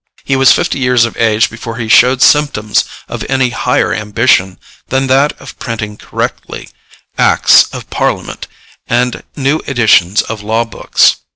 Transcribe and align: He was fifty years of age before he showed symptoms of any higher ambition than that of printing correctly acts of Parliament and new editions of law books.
He 0.23 0.35
was 0.35 0.51
fifty 0.51 0.79
years 0.79 1.05
of 1.05 1.15
age 1.17 1.47
before 1.51 1.77
he 1.77 1.87
showed 1.87 2.23
symptoms 2.23 2.85
of 3.07 3.23
any 3.29 3.51
higher 3.51 3.93
ambition 3.93 4.57
than 4.87 5.05
that 5.05 5.39
of 5.39 5.59
printing 5.59 5.95
correctly 5.95 6.69
acts 7.19 7.65
of 7.71 7.87
Parliament 7.91 8.47
and 8.87 9.21
new 9.35 9.59
editions 9.67 10.23
of 10.23 10.41
law 10.41 10.65
books. 10.65 11.17